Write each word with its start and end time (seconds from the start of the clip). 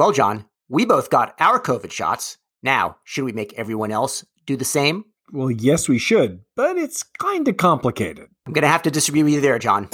Well, 0.00 0.12
John, 0.12 0.46
we 0.70 0.86
both 0.86 1.10
got 1.10 1.34
our 1.38 1.60
COVID 1.60 1.92
shots. 1.92 2.38
Now, 2.62 2.96
should 3.04 3.24
we 3.24 3.32
make 3.32 3.52
everyone 3.58 3.90
else 3.90 4.24
do 4.46 4.56
the 4.56 4.64
same? 4.64 5.04
Well, 5.30 5.50
yes, 5.50 5.90
we 5.90 5.98
should, 5.98 6.40
but 6.56 6.78
it's 6.78 7.02
kind 7.02 7.46
of 7.46 7.58
complicated. 7.58 8.30
I'm 8.46 8.54
going 8.54 8.62
to 8.62 8.68
have 8.68 8.80
to 8.84 8.90
disagree 8.90 9.22
with 9.22 9.34
you 9.34 9.42
there, 9.42 9.58
John. 9.58 9.90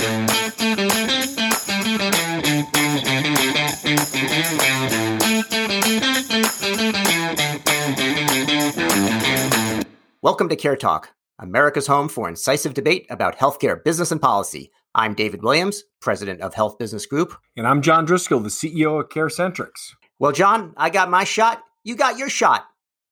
Welcome 10.23 10.49
to 10.51 10.57
Care 10.57 10.77
Talk, 10.77 11.11
America's 11.41 11.89
home 11.89 12.09
for 12.09 12.29
incisive 12.29 12.75
debate 12.75 13.09
about 13.11 13.39
healthcare 13.39 13.83
business 13.83 14.13
and 14.13 14.23
policy. 14.23 14.71
I'm 14.99 15.13
David 15.13 15.43
Williams, 15.43 15.85
president 16.01 16.41
of 16.41 16.55
Health 16.55 16.79
Business 16.79 17.05
Group. 17.05 17.37
And 17.55 17.67
I'm 17.67 17.83
John 17.83 18.07
Driscoll, 18.07 18.41
the 18.41 18.49
CEO 18.49 18.99
of 18.99 19.11
CareCentrix. 19.11 19.93
Well, 20.19 20.33
John, 20.33 20.73
I 20.75 20.89
got 20.89 21.11
my 21.11 21.23
shot. 21.25 21.63
You 21.85 21.97
got 21.97 22.17
your 22.17 22.31
shot. 22.31 22.65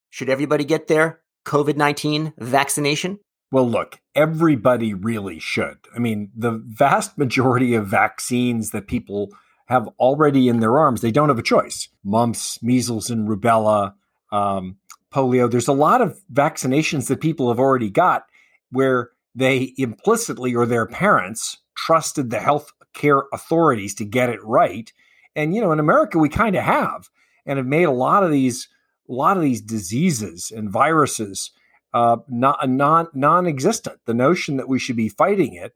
Should 0.09 0.27
everybody 0.27 0.63
get 0.63 0.87
their 0.87 1.21
COVID 1.45 1.77
19 1.77 2.33
vaccination? 2.39 3.19
Well, 3.51 3.69
look, 3.69 3.99
everybody 4.15 4.95
really 4.95 5.37
should. 5.37 5.77
I 5.95 5.99
mean, 5.99 6.31
the 6.35 6.59
vast 6.65 7.19
majority 7.19 7.75
of 7.75 7.85
vaccines 7.85 8.71
that 8.71 8.87
people 8.87 9.29
have 9.67 9.87
already 9.99 10.47
in 10.47 10.61
their 10.61 10.79
arms, 10.79 11.01
they 11.01 11.11
don't 11.11 11.29
have 11.29 11.37
a 11.37 11.43
choice. 11.43 11.89
Mumps, 12.03 12.63
measles, 12.63 13.11
and 13.11 13.29
rubella, 13.29 13.93
um, 14.31 14.77
polio. 15.13 15.51
There's 15.51 15.67
a 15.67 15.73
lot 15.73 16.01
of 16.01 16.19
vaccinations 16.33 17.09
that 17.09 17.21
people 17.21 17.49
have 17.49 17.59
already 17.59 17.91
got 17.91 18.25
where 18.71 19.11
they 19.35 19.75
implicitly 19.77 20.55
or 20.55 20.65
their 20.65 20.87
parents 20.87 21.59
trusted 21.75 22.29
the 22.29 22.39
health 22.39 22.71
care 22.93 23.23
authorities 23.33 23.93
to 23.95 24.05
get 24.05 24.29
it 24.29 24.43
right. 24.43 24.91
And 25.35 25.53
you 25.53 25.61
know, 25.61 25.71
in 25.71 25.79
America, 25.79 26.17
we 26.17 26.29
kind 26.29 26.55
of 26.55 26.63
have, 26.63 27.09
and 27.45 27.57
have 27.57 27.67
made 27.67 27.83
a 27.83 27.91
lot 27.91 28.23
of 28.23 28.31
these, 28.31 28.67
a 29.09 29.13
lot 29.13 29.37
of 29.37 29.43
these 29.43 29.61
diseases 29.61 30.51
and 30.55 30.69
viruses 30.69 31.51
uh, 31.95 32.17
not 32.27 32.69
non 32.69 33.07
non-existent. 33.13 33.99
The 34.05 34.13
notion 34.13 34.57
that 34.57 34.67
we 34.67 34.79
should 34.79 34.97
be 34.97 35.09
fighting 35.09 35.53
it 35.53 35.73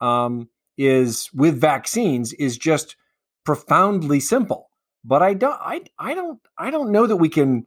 um, 0.00 0.50
is 0.76 1.30
with 1.32 1.58
vaccines 1.58 2.34
is 2.34 2.58
just 2.58 2.96
profoundly 3.44 4.20
simple. 4.20 4.68
But 5.04 5.22
I 5.22 5.34
don't, 5.34 5.58
I, 5.60 5.82
I 5.98 6.14
don't, 6.14 6.38
I 6.58 6.70
don't 6.70 6.92
know 6.92 7.06
that 7.06 7.16
we 7.16 7.30
can 7.30 7.66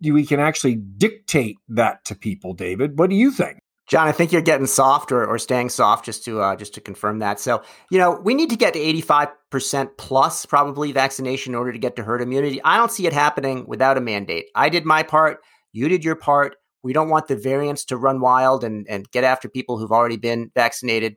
we 0.00 0.24
can 0.24 0.40
actually 0.40 0.76
dictate 0.76 1.56
that 1.68 2.04
to 2.06 2.14
people, 2.14 2.54
David. 2.54 2.98
What 2.98 3.10
do 3.10 3.16
you 3.16 3.30
think? 3.30 3.58
John, 3.92 4.08
I 4.08 4.12
think 4.12 4.32
you're 4.32 4.40
getting 4.40 4.66
soft 4.66 5.12
or, 5.12 5.26
or 5.26 5.38
staying 5.38 5.68
soft 5.68 6.06
just 6.06 6.24
to 6.24 6.40
uh, 6.40 6.56
just 6.56 6.72
to 6.72 6.80
confirm 6.80 7.18
that. 7.18 7.38
So, 7.38 7.62
you 7.90 7.98
know, 7.98 8.18
we 8.24 8.32
need 8.32 8.48
to 8.48 8.56
get 8.56 8.72
to 8.72 8.78
85% 8.78 9.98
plus 9.98 10.46
probably 10.46 10.92
vaccination 10.92 11.52
in 11.52 11.56
order 11.56 11.72
to 11.72 11.78
get 11.78 11.96
to 11.96 12.02
herd 12.02 12.22
immunity. 12.22 12.58
I 12.64 12.78
don't 12.78 12.90
see 12.90 13.06
it 13.06 13.12
happening 13.12 13.66
without 13.66 13.98
a 13.98 14.00
mandate. 14.00 14.46
I 14.54 14.70
did 14.70 14.86
my 14.86 15.02
part, 15.02 15.40
you 15.72 15.90
did 15.90 16.06
your 16.06 16.14
part. 16.16 16.56
We 16.82 16.94
don't 16.94 17.10
want 17.10 17.28
the 17.28 17.36
variants 17.36 17.84
to 17.84 17.98
run 17.98 18.22
wild 18.22 18.64
and, 18.64 18.88
and 18.88 19.10
get 19.10 19.24
after 19.24 19.46
people 19.46 19.76
who've 19.76 19.92
already 19.92 20.16
been 20.16 20.50
vaccinated. 20.54 21.16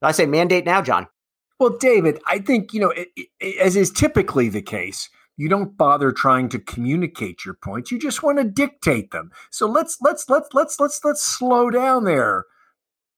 I 0.00 0.12
say 0.12 0.24
mandate 0.24 0.64
now, 0.64 0.80
John. 0.80 1.08
Well, 1.60 1.76
David, 1.78 2.22
I 2.26 2.38
think, 2.38 2.72
you 2.72 2.80
know, 2.80 2.90
it, 2.90 3.08
it, 3.38 3.58
as 3.58 3.76
is 3.76 3.90
typically 3.90 4.48
the 4.48 4.62
case, 4.62 5.10
you 5.38 5.48
don't 5.48 5.78
bother 5.78 6.12
trying 6.12 6.50
to 6.50 6.58
communicate 6.58 7.46
your 7.46 7.54
points. 7.54 7.90
You 7.90 7.98
just 7.98 8.22
want 8.22 8.36
to 8.36 8.44
dictate 8.44 9.10
them. 9.12 9.30
So 9.50 9.66
let's 9.66 9.96
let's 10.02 10.28
let's 10.28 10.48
let's 10.52 10.78
let's 10.78 11.00
let's 11.02 11.24
slow 11.24 11.70
down 11.70 12.04
there 12.04 12.44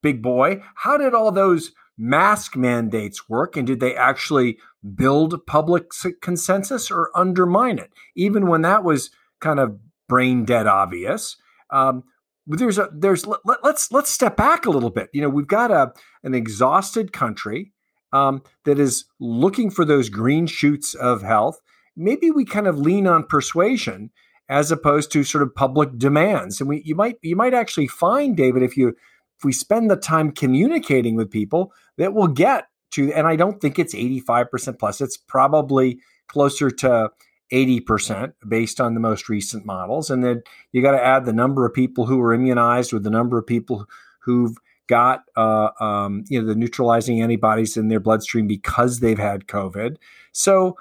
big 0.02 0.22
boy. 0.22 0.62
How 0.77 0.96
did 0.96 1.14
all 1.14 1.32
those 1.32 1.72
mask 1.98 2.56
mandates 2.56 3.28
work 3.28 3.56
and 3.56 3.66
did 3.66 3.80
they 3.80 3.94
actually 3.94 4.58
build 4.94 5.44
public 5.46 5.90
consensus 6.22 6.90
or 6.90 7.10
undermine 7.14 7.78
it? 7.78 7.90
Even 8.14 8.46
when 8.46 8.62
that 8.62 8.84
was 8.84 9.10
kind 9.40 9.58
of 9.58 9.78
brain 10.08 10.44
dead 10.44 10.66
obvious 10.66 11.36
um, 11.70 12.05
there's 12.46 12.78
a 12.78 12.88
there's 12.92 13.27
let, 13.27 13.40
us 13.46 13.56
let's, 13.62 13.92
let's 13.92 14.10
step 14.10 14.36
back 14.36 14.66
a 14.66 14.70
little 14.70 14.90
bit. 14.90 15.08
You 15.12 15.22
know 15.22 15.28
we've 15.28 15.46
got 15.46 15.70
a 15.70 15.92
an 16.24 16.34
exhausted 16.34 17.12
country 17.12 17.72
um, 18.12 18.42
that 18.64 18.78
is 18.78 19.05
looking 19.20 19.70
for 19.70 19.84
those 19.84 20.08
green 20.08 20.46
shoots 20.46 20.95
of 20.95 21.22
health 21.22 21.61
maybe 21.96 22.30
we 22.30 22.45
kind 22.45 22.67
of 22.67 22.78
lean 22.78 23.06
on 23.06 23.24
persuasion 23.24 24.11
as 24.48 24.73
opposed 24.73 25.12
to 25.12 25.23
sort 25.23 25.42
of 25.42 25.55
public 25.55 25.96
demands. 25.96 26.61
And 26.61 26.68
we 26.68 26.83
you 26.84 26.95
might 26.95 27.17
you 27.23 27.36
might 27.36 27.55
actually 27.55 27.86
find, 27.86 28.36
David, 28.36 28.62
if 28.62 28.77
you 28.77 28.89
if 28.89 29.45
we 29.45 29.52
spend 29.52 29.90
the 29.90 29.96
time 29.96 30.33
communicating 30.33 31.17
with 31.17 31.30
people, 31.30 31.73
that 31.96 32.12
we'll 32.12 32.27
get 32.27 32.67
to, 32.92 33.12
and 33.12 33.27
I 33.27 33.36
don't 33.36 33.61
think 33.61 33.78
it's 33.78 33.95
85% 33.95 34.78
plus. 34.78 35.01
It's 35.01 35.17
probably 35.17 36.01
closer 36.27 36.70
to 36.70 37.11
80% 37.52 38.33
based 38.46 38.80
on 38.80 38.95
the 38.95 39.01
most 39.01 39.28
recent 39.28 39.64
models. 39.64 40.11
And 40.11 40.22
then 40.22 40.42
you 40.72 40.83
got 40.83 40.92
to 40.92 41.05
add 41.05 41.24
the 41.24 41.33
number 41.33 41.64
of 41.67 41.74
people 41.74 42.07
who 42.07 42.20
are 42.20 42.33
immunized 42.33 42.92
with 42.92 43.02
the 43.02 43.11
number 43.11 43.39
of 43.39 43.46
people 43.46 43.86
who've 44.20 44.57
got 44.86 45.22
uh, 45.36 45.70
um, 45.80 46.24
you 46.28 46.40
know 46.40 46.46
the 46.46 46.55
neutralizing 46.55 47.22
antibodies 47.22 47.77
in 47.77 47.89
their 47.89 48.01
bloodstream 48.01 48.46
because 48.46 49.01
they've 49.01 49.18
had 49.18 49.46
COVID. 49.46 49.96
So 50.33 50.77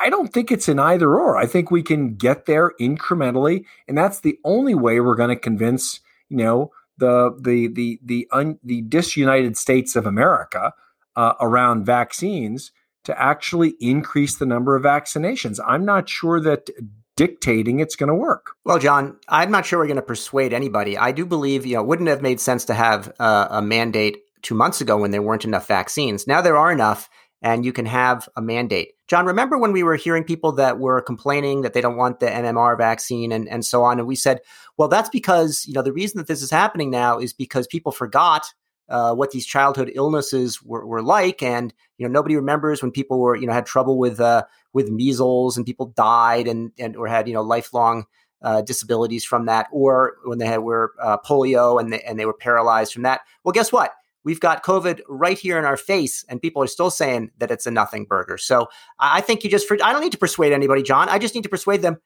I 0.00 0.10
don't 0.10 0.32
think 0.32 0.52
it's 0.52 0.68
an 0.68 0.78
either 0.78 1.18
or. 1.18 1.36
I 1.36 1.46
think 1.46 1.70
we 1.70 1.82
can 1.82 2.14
get 2.14 2.46
there 2.46 2.72
incrementally, 2.80 3.64
and 3.88 3.96
that's 3.96 4.20
the 4.20 4.38
only 4.44 4.74
way 4.74 5.00
we're 5.00 5.16
going 5.16 5.30
to 5.30 5.36
convince 5.36 6.00
you 6.28 6.36
know 6.36 6.72
the 6.98 7.36
the 7.40 7.68
the 7.68 7.98
the 8.02 8.28
un, 8.30 8.58
the 8.62 8.82
disunited 8.82 9.56
states 9.56 9.96
of 9.96 10.06
America 10.06 10.72
uh, 11.16 11.34
around 11.40 11.84
vaccines 11.84 12.70
to 13.04 13.20
actually 13.20 13.74
increase 13.80 14.36
the 14.36 14.46
number 14.46 14.76
of 14.76 14.82
vaccinations. 14.82 15.58
I'm 15.66 15.84
not 15.84 16.08
sure 16.08 16.40
that 16.40 16.68
dictating 17.16 17.80
it's 17.80 17.96
going 17.96 18.08
to 18.08 18.14
work. 18.14 18.52
Well, 18.64 18.78
John, 18.78 19.18
I'm 19.28 19.50
not 19.50 19.66
sure 19.66 19.78
we're 19.78 19.86
going 19.86 19.96
to 19.96 20.02
persuade 20.02 20.52
anybody. 20.52 20.96
I 20.96 21.12
do 21.12 21.26
believe 21.26 21.66
you 21.66 21.74
know 21.74 21.82
it 21.82 21.86
wouldn't 21.86 22.08
have 22.08 22.22
made 22.22 22.40
sense 22.40 22.64
to 22.66 22.74
have 22.74 23.12
uh, 23.18 23.48
a 23.50 23.62
mandate 23.62 24.18
two 24.42 24.54
months 24.54 24.80
ago 24.80 24.96
when 24.96 25.10
there 25.10 25.22
weren't 25.22 25.44
enough 25.44 25.66
vaccines. 25.66 26.26
Now 26.26 26.40
there 26.40 26.56
are 26.56 26.70
enough 26.70 27.10
and 27.42 27.64
you 27.64 27.72
can 27.72 27.86
have 27.86 28.28
a 28.36 28.42
mandate. 28.42 28.92
John, 29.10 29.26
remember 29.26 29.58
when 29.58 29.72
we 29.72 29.82
were 29.82 29.96
hearing 29.96 30.22
people 30.22 30.52
that 30.52 30.78
were 30.78 31.00
complaining 31.00 31.62
that 31.62 31.72
they 31.72 31.80
don't 31.80 31.96
want 31.96 32.20
the 32.20 32.26
MMR 32.26 32.78
vaccine 32.78 33.32
and, 33.32 33.48
and 33.48 33.66
so 33.66 33.82
on? 33.82 33.98
And 33.98 34.06
we 34.06 34.14
said, 34.14 34.38
well, 34.76 34.86
that's 34.86 35.08
because, 35.08 35.64
you 35.66 35.74
know, 35.74 35.82
the 35.82 35.92
reason 35.92 36.18
that 36.18 36.28
this 36.28 36.42
is 36.42 36.50
happening 36.52 36.92
now 36.92 37.18
is 37.18 37.32
because 37.32 37.66
people 37.66 37.90
forgot 37.90 38.46
uh, 38.88 39.12
what 39.12 39.32
these 39.32 39.46
childhood 39.46 39.90
illnesses 39.96 40.62
were, 40.62 40.86
were, 40.86 41.02
like. 41.02 41.42
And, 41.42 41.74
you 41.98 42.06
know, 42.06 42.12
nobody 42.12 42.36
remembers 42.36 42.82
when 42.82 42.92
people 42.92 43.18
were, 43.18 43.34
you 43.34 43.48
know, 43.48 43.52
had 43.52 43.66
trouble 43.66 43.98
with, 43.98 44.20
uh, 44.20 44.44
with 44.74 44.90
measles 44.90 45.56
and 45.56 45.66
people 45.66 45.86
died 45.86 46.46
and, 46.46 46.70
and, 46.78 46.94
or 46.94 47.08
had, 47.08 47.26
you 47.26 47.34
know, 47.34 47.42
lifelong 47.42 48.06
uh, 48.42 48.62
disabilities 48.62 49.24
from 49.24 49.46
that, 49.46 49.66
or 49.72 50.18
when 50.24 50.38
they 50.38 50.46
had 50.46 50.60
were 50.60 50.92
uh, 51.02 51.18
polio 51.18 51.80
and 51.80 51.92
they, 51.92 52.00
and 52.02 52.16
they 52.16 52.26
were 52.26 52.32
paralyzed 52.32 52.92
from 52.92 53.02
that. 53.02 53.22
Well, 53.42 53.52
guess 53.52 53.72
what? 53.72 53.92
We've 54.24 54.40
got 54.40 54.62
COVID 54.62 55.00
right 55.08 55.38
here 55.38 55.58
in 55.58 55.64
our 55.64 55.76
face, 55.76 56.24
and 56.28 56.42
people 56.42 56.62
are 56.62 56.66
still 56.66 56.90
saying 56.90 57.30
that 57.38 57.50
it's 57.50 57.66
a 57.66 57.70
nothing 57.70 58.04
burger. 58.04 58.36
So 58.36 58.68
I 58.98 59.20
think 59.20 59.44
you 59.44 59.50
just, 59.50 59.70
I 59.70 59.92
don't 59.92 60.02
need 60.02 60.12
to 60.12 60.18
persuade 60.18 60.52
anybody, 60.52 60.82
John. 60.82 61.08
I 61.08 61.18
just 61.18 61.34
need 61.34 61.44
to 61.44 61.48
persuade 61.48 61.82
them 61.82 61.98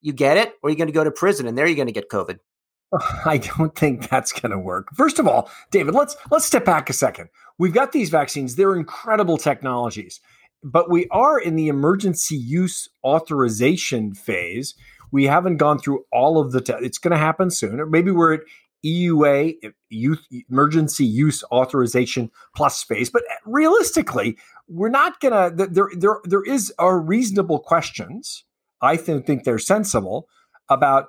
you 0.00 0.12
get 0.12 0.36
it, 0.36 0.54
or 0.62 0.70
you're 0.70 0.76
going 0.76 0.86
to 0.86 0.92
go 0.92 1.04
to 1.04 1.10
prison, 1.10 1.46
and 1.46 1.58
there 1.58 1.66
you're 1.66 1.76
going 1.76 1.88
to 1.88 1.92
get 1.92 2.08
COVID. 2.08 2.38
I 3.24 3.38
don't 3.38 3.74
think 3.74 4.08
that's 4.08 4.32
going 4.32 4.52
to 4.52 4.58
work. 4.58 4.88
First 4.94 5.18
of 5.18 5.26
all, 5.26 5.50
David, 5.70 5.94
let's 5.94 6.16
let's 6.30 6.44
step 6.44 6.64
back 6.64 6.88
a 6.88 6.92
second. 6.92 7.28
We've 7.58 7.74
got 7.74 7.92
these 7.92 8.10
vaccines; 8.10 8.54
they're 8.54 8.76
incredible 8.76 9.36
technologies, 9.36 10.20
but 10.62 10.90
we 10.90 11.08
are 11.10 11.38
in 11.38 11.56
the 11.56 11.68
emergency 11.68 12.36
use 12.36 12.88
authorization 13.04 14.14
phase. 14.14 14.74
We 15.12 15.24
haven't 15.24 15.56
gone 15.56 15.78
through 15.78 16.04
all 16.12 16.40
of 16.40 16.52
the. 16.52 16.60
Te- 16.60 16.74
it's 16.74 16.98
going 16.98 17.12
to 17.12 17.18
happen 17.18 17.50
soon, 17.50 17.80
or 17.80 17.86
maybe 17.86 18.10
we're 18.10 18.34
at 18.34 18.40
EUA, 18.86 19.72
Youth 19.88 20.26
Emergency 20.50 21.04
Use 21.04 21.42
Authorization 21.50 22.30
plus 22.54 22.78
space. 22.78 23.10
But 23.10 23.22
eh, 23.30 23.34
realistically, 23.44 24.38
we're 24.68 24.88
not 24.88 25.20
gonna. 25.20 25.50
There, 25.54 25.90
there, 25.96 26.20
there 26.24 26.44
is 26.44 26.72
are 26.78 27.00
reasonable 27.00 27.58
questions. 27.58 28.44
I 28.80 28.96
think 28.96 29.26
think 29.26 29.44
they're 29.44 29.58
sensible 29.58 30.28
about 30.68 31.08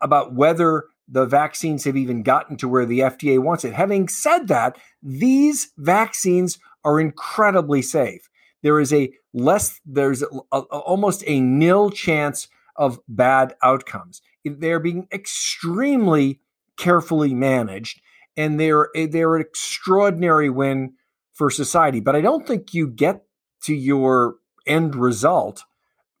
about 0.00 0.34
whether 0.34 0.84
the 1.08 1.26
vaccines 1.26 1.84
have 1.84 1.96
even 1.96 2.22
gotten 2.22 2.56
to 2.56 2.68
where 2.68 2.86
the 2.86 3.00
FDA 3.00 3.38
wants 3.38 3.64
it. 3.64 3.74
Having 3.74 4.08
said 4.08 4.48
that, 4.48 4.78
these 5.02 5.72
vaccines 5.76 6.58
are 6.84 7.00
incredibly 7.00 7.82
safe. 7.82 8.28
There 8.62 8.80
is 8.80 8.92
a 8.92 9.12
less, 9.34 9.80
there's 9.84 10.22
a, 10.22 10.26
a, 10.52 10.60
almost 10.60 11.24
a 11.26 11.40
nil 11.40 11.90
chance 11.90 12.48
of 12.76 12.98
bad 13.08 13.54
outcomes. 13.62 14.22
They're 14.44 14.80
being 14.80 15.08
extremely 15.12 16.40
carefully 16.82 17.34
managed, 17.34 18.00
and 18.36 18.58
they're 18.58 18.88
they're 18.94 19.36
an 19.36 19.42
extraordinary 19.42 20.50
win 20.50 20.94
for 21.32 21.48
society. 21.48 22.00
But 22.00 22.16
I 22.16 22.20
don't 22.20 22.46
think 22.46 22.74
you 22.74 22.88
get 22.88 23.22
to 23.64 23.74
your 23.74 24.36
end 24.66 24.96
result 24.96 25.62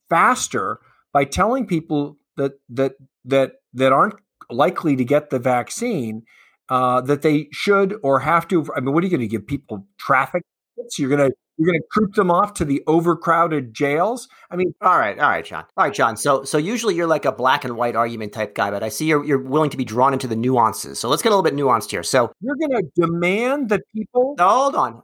faster 0.08 0.78
by 1.12 1.24
telling 1.24 1.66
people 1.66 2.16
that 2.36 2.52
that 2.68 2.92
that 3.24 3.54
that 3.74 3.92
aren't 3.92 4.14
likely 4.50 4.94
to 4.96 5.04
get 5.04 5.30
the 5.30 5.38
vaccine 5.38 6.22
uh, 6.68 7.00
that 7.00 7.22
they 7.22 7.48
should 7.50 7.98
or 8.02 8.20
have 8.20 8.46
to. 8.48 8.64
I 8.76 8.80
mean, 8.80 8.94
what 8.94 9.02
are 9.02 9.06
you 9.06 9.10
going 9.10 9.28
to 9.28 9.36
give 9.36 9.46
people 9.46 9.86
traffic? 9.98 10.42
You're 10.96 11.08
going 11.08 11.30
to 11.30 11.36
you're 11.56 11.66
going 11.66 11.80
to 11.80 11.86
troop 11.92 12.14
them 12.14 12.30
off 12.30 12.54
to 12.54 12.64
the 12.64 12.82
overcrowded 12.86 13.74
jails. 13.74 14.28
I 14.50 14.56
mean, 14.56 14.74
all 14.80 14.98
right, 14.98 15.18
all 15.18 15.28
right, 15.28 15.44
John. 15.44 15.64
All 15.76 15.84
right, 15.84 15.94
John. 15.94 16.16
So, 16.16 16.44
so 16.44 16.58
usually 16.58 16.94
you're 16.94 17.06
like 17.06 17.24
a 17.24 17.32
black 17.32 17.64
and 17.64 17.76
white 17.76 17.94
argument 17.96 18.32
type 18.32 18.54
guy, 18.54 18.70
but 18.70 18.82
I 18.82 18.88
see 18.88 19.06
you're 19.06 19.24
you're 19.24 19.42
willing 19.42 19.70
to 19.70 19.76
be 19.76 19.84
drawn 19.84 20.12
into 20.12 20.26
the 20.26 20.36
nuances. 20.36 20.98
So 20.98 21.08
let's 21.08 21.22
get 21.22 21.30
a 21.30 21.36
little 21.36 21.42
bit 21.42 21.54
nuanced 21.54 21.90
here. 21.90 22.02
So 22.02 22.32
you're 22.40 22.56
going 22.56 22.82
to 22.82 22.90
demand 22.96 23.68
that 23.68 23.82
people. 23.94 24.34
Hold 24.38 24.74
on, 24.74 25.02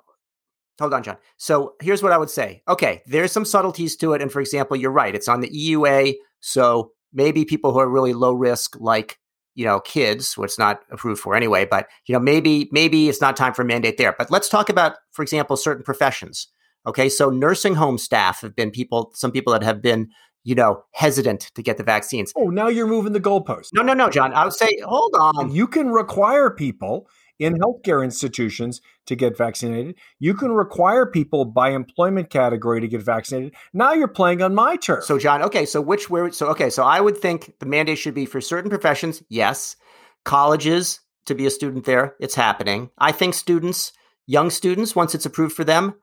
hold 0.81 0.95
on, 0.95 1.03
John. 1.03 1.19
So 1.37 1.75
here's 1.81 2.03
what 2.03 2.13
I 2.13 2.19
would 2.19 2.31
say. 2.31 2.63
Okay, 2.67 3.03
there's 3.07 3.33
some 3.33 3.45
subtleties 3.45 3.97
to 3.97 4.15
it, 4.15 4.23
and 4.23 4.33
for 4.33 4.41
example, 4.41 4.77
you're 4.77 4.91
right. 4.91 5.15
It's 5.15 5.29
on 5.29 5.41
the 5.41 5.51
EUA, 5.51 6.15
so 6.41 6.93
maybe 7.13 7.45
people 7.45 7.73
who 7.73 7.79
are 7.79 7.89
really 7.89 8.15
low 8.15 8.33
risk, 8.33 8.77
like 8.81 9.19
you 9.59 9.65
know 9.65 9.81
kids, 9.81 10.39
which 10.39 10.51
it's 10.51 10.59
not 10.59 10.81
approved 10.91 11.21
for 11.21 11.35
anyway. 11.35 11.67
But 11.67 11.89
you 12.07 12.13
know 12.13 12.21
maybe 12.21 12.69
maybe 12.73 13.09
it's 13.09 13.21
not 13.21 13.37
time 13.37 13.53
for 13.53 13.63
a 13.63 13.65
mandate 13.67 13.99
there. 13.99 14.15
But 14.17 14.31
let's 14.31 14.49
talk 14.49 14.69
about, 14.69 14.97
for 15.11 15.23
example, 15.23 15.57
certain 15.57 15.83
professions. 15.83 16.49
Okay, 16.87 17.09
so 17.09 17.29
nursing 17.29 17.75
home 17.75 17.99
staff 17.99 18.41
have 18.41 18.55
been 18.55 18.71
people, 18.71 19.11
some 19.15 19.33
people 19.33 19.53
that 19.53 19.63
have 19.63 19.83
been 19.83 20.09
you 20.45 20.55
know, 20.55 20.83
hesitant 20.93 21.51
to 21.55 21.63
get 21.63 21.77
the 21.77 21.83
vaccines. 21.83 22.33
Oh, 22.35 22.49
now 22.49 22.69
you're 22.69 22.87
moving 22.87 23.13
the 23.13 23.21
goalpost. 23.21 23.67
No, 23.75 23.83
no, 23.83 23.93
no, 23.93 24.09
John. 24.09 24.33
I 24.33 24.45
would 24.45 24.55
say, 24.55 24.71
hold 24.83 25.15
on. 25.21 25.53
You 25.53 25.67
can 25.67 25.91
require 25.91 26.49
people 26.49 27.07
in 27.39 27.59
healthcare 27.59 28.03
institutions 28.03 28.81
to 29.07 29.17
get 29.17 29.37
vaccinated. 29.37 29.95
You 30.19 30.35
can 30.35 30.53
require 30.53 31.07
people 31.07 31.45
by 31.45 31.71
employment 31.71 32.31
category 32.31 32.81
to 32.81 32.89
get 32.89 33.03
vaccinated. 33.03 33.55
Now 33.73 33.93
you're 33.93 34.09
playing 34.09 34.43
on 34.43 34.55
my 34.55 34.77
turf. 34.77 35.05
So, 35.05 35.19
John, 35.19 35.43
okay, 35.43 35.65
so 35.65 35.81
which 35.81 36.11
where 36.11 36.31
so 36.33 36.49
okay, 36.49 36.71
so 36.71 36.85
I 36.85 37.01
would 37.01 37.17
think 37.17 37.55
the 37.61 37.67
mandate 37.67 37.99
should 37.99 38.15
be 38.15 38.27
for 38.27 38.41
certain 38.41 38.71
professions, 38.71 39.23
yes. 39.29 39.77
Colleges 40.25 41.01
to 41.27 41.35
be 41.35 41.47
a 41.47 41.51
student 41.51 41.85
there, 41.85 42.17
it's 42.21 42.35
happening. 42.35 42.91
I 42.99 43.13
think 43.13 43.35
students, 43.35 43.93
young 44.27 44.51
students, 44.51 44.97
once 44.97 45.15
it's 45.15 45.27
approved 45.27 45.55
for 45.55 45.65
them, 45.65 45.95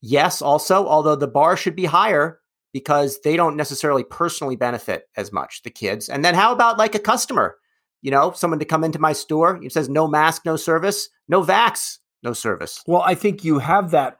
yes, 0.00 0.40
also, 0.40 0.86
although 0.86 1.16
the 1.16 1.26
bar 1.26 1.56
should 1.56 1.74
be 1.74 1.86
higher 1.86 2.40
because 2.72 3.18
they 3.24 3.36
don't 3.36 3.56
necessarily 3.56 4.04
personally 4.04 4.54
benefit 4.56 5.08
as 5.16 5.32
much, 5.32 5.62
the 5.62 5.70
kids. 5.70 6.08
And 6.08 6.24
then 6.24 6.34
how 6.34 6.52
about 6.52 6.78
like 6.78 6.94
a 6.94 6.98
customer? 7.00 7.56
You 8.02 8.10
know, 8.10 8.32
someone 8.32 8.58
to 8.58 8.64
come 8.64 8.84
into 8.84 8.98
my 8.98 9.12
store. 9.12 9.60
It 9.62 9.72
says 9.72 9.88
no 9.88 10.06
mask, 10.06 10.42
no 10.44 10.56
service, 10.56 11.08
no 11.28 11.42
vax, 11.42 11.98
no 12.22 12.32
service. 12.32 12.82
Well, 12.86 13.02
I 13.02 13.14
think 13.14 13.44
you 13.44 13.58
have 13.60 13.90
that. 13.92 14.18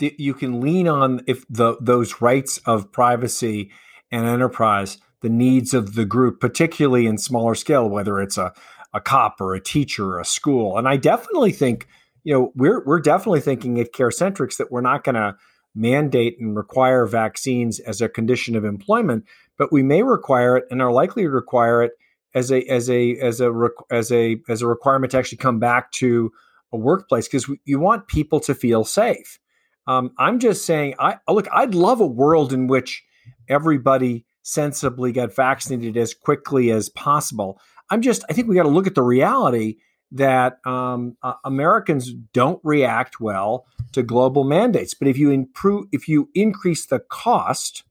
You 0.00 0.34
can 0.34 0.60
lean 0.60 0.88
on 0.88 1.22
if 1.26 1.44
the 1.48 1.76
those 1.80 2.20
rights 2.20 2.58
of 2.58 2.92
privacy 2.92 3.70
and 4.10 4.26
enterprise, 4.26 4.98
the 5.20 5.28
needs 5.28 5.74
of 5.74 5.94
the 5.94 6.04
group, 6.04 6.40
particularly 6.40 7.06
in 7.06 7.18
smaller 7.18 7.54
scale, 7.54 7.88
whether 7.88 8.20
it's 8.20 8.38
a 8.38 8.52
a 8.94 9.00
cop 9.00 9.40
or 9.40 9.54
a 9.54 9.60
teacher 9.60 10.14
or 10.14 10.20
a 10.20 10.24
school. 10.24 10.78
And 10.78 10.88
I 10.88 10.96
definitely 10.96 11.52
think, 11.52 11.86
you 12.24 12.32
know, 12.32 12.52
we're 12.54 12.82
we're 12.84 13.00
definitely 13.00 13.40
thinking 13.40 13.78
at 13.80 13.92
CareCentrix 13.92 14.56
that 14.56 14.72
we're 14.72 14.80
not 14.80 15.04
going 15.04 15.14
to 15.16 15.36
mandate 15.74 16.38
and 16.40 16.56
require 16.56 17.06
vaccines 17.06 17.78
as 17.80 18.00
a 18.00 18.08
condition 18.08 18.56
of 18.56 18.64
employment, 18.64 19.24
but 19.56 19.72
we 19.72 19.82
may 19.82 20.02
require 20.02 20.56
it 20.56 20.64
and 20.70 20.82
are 20.82 20.92
likely 20.92 21.22
to 21.22 21.30
require 21.30 21.82
it 21.82 21.92
as 22.34 22.50
a 22.50 22.62
as 22.64 22.90
a 22.90 23.16
as 23.16 23.40
a 23.40 23.52
as 23.90 24.12
a 24.12 24.40
as 24.48 24.62
a 24.62 24.66
requirement 24.66 25.12
to 25.12 25.18
actually 25.18 25.38
come 25.38 25.58
back 25.58 25.90
to 25.92 26.30
a 26.72 26.76
workplace 26.76 27.26
because 27.28 27.50
you 27.64 27.78
want 27.78 28.08
people 28.08 28.40
to 28.40 28.54
feel 28.54 28.84
safe. 28.84 29.38
Um, 29.86 30.12
I'm 30.18 30.38
just 30.38 30.66
saying, 30.66 30.94
I 30.98 31.16
look, 31.28 31.48
I'd 31.50 31.74
love 31.74 32.00
a 32.00 32.06
world 32.06 32.52
in 32.52 32.66
which 32.66 33.02
everybody 33.48 34.26
sensibly 34.42 35.12
got 35.12 35.34
vaccinated 35.34 35.96
as 35.96 36.14
quickly 36.14 36.70
as 36.70 36.88
possible. 36.90 37.60
I'm 37.90 38.02
just, 38.02 38.24
I 38.28 38.34
think 38.34 38.48
we 38.48 38.54
got 38.54 38.64
to 38.64 38.68
look 38.68 38.86
at 38.86 38.94
the 38.94 39.02
reality 39.02 39.76
that 40.12 40.58
um, 40.66 41.16
uh, 41.22 41.34
Americans 41.44 42.12
don't 42.32 42.60
react 42.64 43.20
well 43.20 43.66
to 43.92 44.02
global 44.02 44.44
mandates. 44.44 44.94
But 44.94 45.08
if 45.08 45.18
you 45.18 45.30
improve, 45.30 45.86
if 45.92 46.08
you 46.08 46.28
increase 46.34 46.86
the 46.86 47.00
cost 47.00 47.84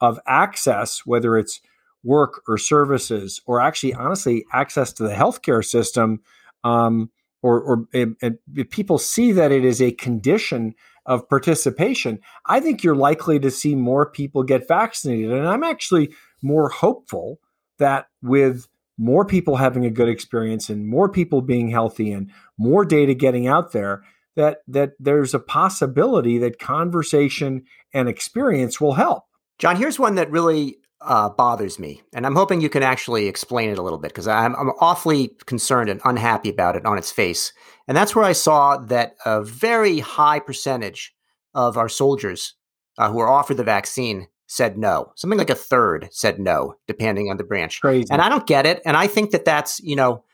of 0.00 0.20
access, 0.26 1.04
whether 1.04 1.36
it's 1.36 1.60
work 2.04 2.42
or 2.46 2.58
services, 2.58 3.40
or 3.46 3.60
actually, 3.60 3.94
honestly, 3.94 4.44
access 4.52 4.92
to 4.92 5.02
the 5.02 5.14
healthcare 5.14 5.64
system, 5.64 6.20
um, 6.62 7.10
or, 7.42 7.60
or 7.60 7.88
and, 7.92 8.16
and 8.22 8.38
people 8.70 8.98
see 8.98 9.32
that 9.32 9.50
it 9.50 9.64
is 9.64 9.82
a 9.82 9.92
condition 9.92 10.74
of 11.06 11.28
participation, 11.28 12.20
I 12.46 12.60
think 12.60 12.82
you're 12.82 12.94
likely 12.96 13.38
to 13.40 13.50
see 13.50 13.74
more 13.74 14.10
people 14.10 14.42
get 14.42 14.68
vaccinated. 14.68 15.32
And 15.32 15.46
I'm 15.46 15.64
actually 15.64 16.14
more 16.42 16.68
hopeful 16.68 17.40
that 17.78 18.06
with 18.22 18.68
more 18.96 19.24
people 19.24 19.56
having 19.56 19.84
a 19.84 19.90
good 19.90 20.08
experience 20.08 20.70
and 20.70 20.86
more 20.86 21.08
people 21.08 21.42
being 21.42 21.68
healthy 21.68 22.12
and 22.12 22.30
more 22.56 22.84
data 22.84 23.12
getting 23.12 23.46
out 23.46 23.72
there, 23.72 24.02
that 24.36 24.58
that 24.68 24.92
there's 24.98 25.34
a 25.34 25.38
possibility 25.38 26.38
that 26.38 26.58
conversation 26.58 27.64
and 27.92 28.08
experience 28.08 28.80
will 28.80 28.94
help. 28.94 29.24
John, 29.58 29.76
here's 29.76 29.98
one 29.98 30.14
that 30.16 30.30
really 30.30 30.78
uh, 31.04 31.28
bothers 31.28 31.78
me, 31.78 32.02
and 32.12 32.26
I'm 32.26 32.34
hoping 32.34 32.60
you 32.60 32.68
can 32.68 32.82
actually 32.82 33.26
explain 33.26 33.70
it 33.70 33.78
a 33.78 33.82
little 33.82 33.98
bit 33.98 34.08
because 34.08 34.28
I'm, 34.28 34.54
I'm 34.56 34.70
awfully 34.80 35.36
concerned 35.46 35.90
and 35.90 36.00
unhappy 36.04 36.50
about 36.50 36.76
it 36.76 36.86
on 36.86 36.98
its 36.98 37.10
face. 37.10 37.52
And 37.86 37.96
that's 37.96 38.16
where 38.16 38.24
I 38.24 38.32
saw 38.32 38.76
that 38.76 39.16
a 39.24 39.42
very 39.42 40.00
high 40.00 40.40
percentage 40.40 41.14
of 41.54 41.76
our 41.76 41.88
soldiers 41.88 42.54
uh, 42.98 43.10
who 43.10 43.18
were 43.18 43.28
offered 43.28 43.56
the 43.56 43.64
vaccine 43.64 44.28
said 44.46 44.78
no. 44.78 45.12
Something 45.16 45.38
like 45.38 45.50
a 45.50 45.54
third 45.54 46.08
said 46.12 46.38
no, 46.38 46.74
depending 46.86 47.30
on 47.30 47.36
the 47.36 47.44
branch. 47.44 47.80
Crazy. 47.80 48.08
And 48.10 48.20
I 48.20 48.28
don't 48.28 48.46
get 48.46 48.66
it. 48.66 48.82
And 48.84 48.96
I 48.96 49.06
think 49.06 49.30
that 49.30 49.44
that's 49.44 49.80
you 49.80 49.96
know, 49.96 50.24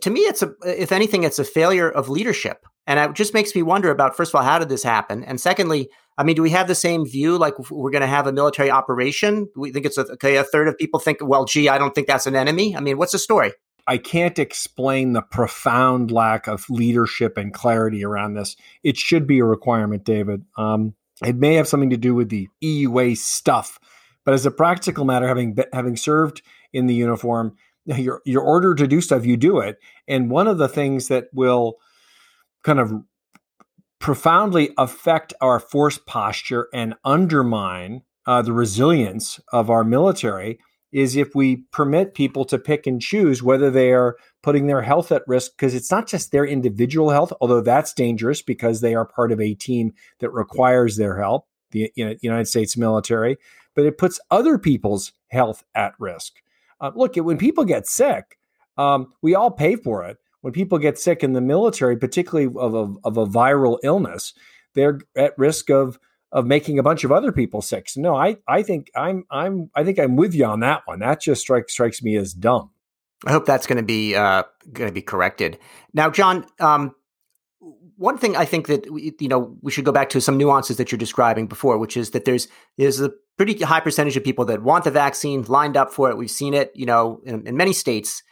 to 0.00 0.10
me, 0.10 0.20
it's 0.20 0.42
a 0.42 0.54
if 0.66 0.92
anything, 0.92 1.24
it's 1.24 1.38
a 1.38 1.44
failure 1.44 1.90
of 1.90 2.08
leadership. 2.08 2.66
And 2.86 2.98
it 2.98 3.14
just 3.14 3.34
makes 3.34 3.54
me 3.54 3.62
wonder 3.62 3.90
about 3.90 4.16
first 4.16 4.30
of 4.30 4.34
all, 4.34 4.42
how 4.42 4.58
did 4.58 4.68
this 4.68 4.82
happen? 4.82 5.24
And 5.24 5.40
secondly, 5.40 5.88
I 6.18 6.24
mean, 6.24 6.36
do 6.36 6.42
we 6.42 6.50
have 6.50 6.68
the 6.68 6.74
same 6.74 7.06
view? 7.06 7.38
Like, 7.38 7.58
we're 7.70 7.90
going 7.90 8.02
to 8.02 8.06
have 8.06 8.26
a 8.26 8.32
military 8.32 8.70
operation? 8.70 9.48
We 9.56 9.72
think 9.72 9.86
it's 9.86 9.96
a, 9.96 10.02
okay. 10.12 10.36
A 10.36 10.44
third 10.44 10.68
of 10.68 10.76
people 10.76 11.00
think, 11.00 11.18
well, 11.22 11.44
gee, 11.44 11.68
I 11.68 11.78
don't 11.78 11.94
think 11.94 12.06
that's 12.06 12.26
an 12.26 12.36
enemy. 12.36 12.76
I 12.76 12.80
mean, 12.80 12.98
what's 12.98 13.12
the 13.12 13.18
story? 13.18 13.52
I 13.86 13.98
can't 13.98 14.38
explain 14.38 15.12
the 15.12 15.22
profound 15.22 16.10
lack 16.10 16.46
of 16.46 16.68
leadership 16.70 17.36
and 17.36 17.52
clarity 17.52 18.04
around 18.04 18.34
this. 18.34 18.56
It 18.84 18.96
should 18.96 19.26
be 19.26 19.40
a 19.40 19.44
requirement, 19.44 20.04
David. 20.04 20.44
Um, 20.56 20.94
it 21.24 21.36
may 21.36 21.54
have 21.54 21.68
something 21.68 21.90
to 21.90 21.96
do 21.96 22.14
with 22.14 22.28
the 22.28 22.48
EUA 22.62 23.16
stuff, 23.16 23.78
but 24.24 24.34
as 24.34 24.46
a 24.46 24.50
practical 24.50 25.04
matter, 25.04 25.26
having 25.26 25.56
having 25.72 25.96
served 25.96 26.42
in 26.72 26.86
the 26.86 26.94
uniform, 26.94 27.56
you're 27.86 28.22
you're 28.24 28.42
ordered 28.42 28.78
to 28.78 28.86
do 28.86 29.00
stuff, 29.00 29.26
you 29.26 29.36
do 29.36 29.58
it. 29.58 29.78
And 30.06 30.30
one 30.30 30.46
of 30.46 30.58
the 30.58 30.68
things 30.68 31.08
that 31.08 31.26
will 31.32 31.76
kind 32.62 32.78
of 32.78 32.92
profoundly 34.02 34.70
affect 34.76 35.32
our 35.40 35.60
force 35.60 35.96
posture 35.96 36.68
and 36.74 36.92
undermine 37.04 38.02
uh, 38.26 38.42
the 38.42 38.52
resilience 38.52 39.40
of 39.52 39.70
our 39.70 39.84
military 39.84 40.58
is 40.90 41.16
if 41.16 41.36
we 41.36 41.64
permit 41.70 42.12
people 42.12 42.44
to 42.44 42.58
pick 42.58 42.86
and 42.86 43.00
choose 43.00 43.44
whether 43.44 43.70
they 43.70 43.92
are 43.92 44.16
putting 44.42 44.66
their 44.66 44.82
health 44.82 45.12
at 45.12 45.22
risk 45.28 45.52
because 45.52 45.72
it's 45.72 45.90
not 45.90 46.08
just 46.08 46.32
their 46.32 46.44
individual 46.44 47.10
health 47.10 47.32
although 47.40 47.60
that's 47.60 47.94
dangerous 47.94 48.42
because 48.42 48.80
they 48.80 48.92
are 48.92 49.06
part 49.06 49.30
of 49.30 49.40
a 49.40 49.54
team 49.54 49.92
that 50.18 50.30
requires 50.30 50.96
their 50.96 51.16
help 51.18 51.46
the 51.70 51.92
united 51.96 52.46
states 52.46 52.76
military 52.76 53.36
but 53.76 53.86
it 53.86 53.98
puts 53.98 54.18
other 54.30 54.58
people's 54.58 55.12
health 55.28 55.64
at 55.74 55.94
risk. 55.98 56.42
Uh, 56.80 56.90
look 56.96 57.14
when 57.14 57.38
people 57.38 57.64
get 57.64 57.86
sick 57.86 58.36
um, 58.76 59.12
we 59.22 59.36
all 59.36 59.50
pay 59.50 59.76
for 59.76 60.04
it 60.04 60.18
when 60.42 60.52
people 60.52 60.78
get 60.78 60.98
sick 60.98 61.24
in 61.24 61.32
the 61.32 61.40
military, 61.40 61.96
particularly 61.96 62.52
of 62.56 62.74
a, 62.74 62.94
of 63.04 63.16
a 63.16 63.26
viral 63.26 63.78
illness, 63.82 64.34
they're 64.74 65.00
at 65.16 65.36
risk 65.38 65.70
of 65.70 65.98
of 66.30 66.46
making 66.46 66.78
a 66.78 66.82
bunch 66.82 67.04
of 67.04 67.12
other 67.12 67.30
people 67.30 67.60
sick. 67.60 67.88
So 67.88 68.00
no, 68.00 68.14
I 68.14 68.36
I 68.46 68.62
think 68.62 68.90
I'm 68.94 69.24
I'm 69.30 69.70
I 69.74 69.84
think 69.84 69.98
I'm 69.98 70.16
with 70.16 70.34
you 70.34 70.44
on 70.44 70.60
that 70.60 70.82
one. 70.84 71.00
That 71.00 71.20
just 71.20 71.40
strikes 71.40 71.72
strikes 71.72 72.02
me 72.02 72.16
as 72.16 72.32
dumb. 72.32 72.70
I 73.24 73.32
hope 73.32 73.46
that's 73.46 73.66
going 73.66 73.76
to 73.76 73.84
be 73.84 74.14
uh, 74.14 74.42
going 74.72 74.88
to 74.88 74.94
be 74.94 75.02
corrected. 75.02 75.58
Now, 75.94 76.10
John, 76.10 76.44
um, 76.58 76.94
one 77.96 78.18
thing 78.18 78.36
I 78.36 78.44
think 78.44 78.66
that 78.66 78.90
we, 78.90 79.14
you 79.20 79.28
know 79.28 79.56
we 79.62 79.70
should 79.70 79.84
go 79.84 79.92
back 79.92 80.10
to 80.10 80.20
some 80.20 80.36
nuances 80.36 80.78
that 80.78 80.90
you're 80.90 80.98
describing 80.98 81.46
before, 81.46 81.78
which 81.78 81.96
is 81.96 82.10
that 82.10 82.24
there's 82.24 82.48
there's 82.78 83.00
a 83.00 83.12
pretty 83.36 83.62
high 83.62 83.80
percentage 83.80 84.16
of 84.16 84.24
people 84.24 84.44
that 84.46 84.62
want 84.62 84.84
the 84.84 84.90
vaccine, 84.90 85.42
lined 85.42 85.76
up 85.76 85.92
for 85.92 86.10
it. 86.10 86.16
We've 86.16 86.30
seen 86.30 86.54
it, 86.54 86.72
you 86.74 86.86
know, 86.86 87.20
in, 87.24 87.46
in 87.46 87.56
many 87.56 87.72
states. 87.72 88.22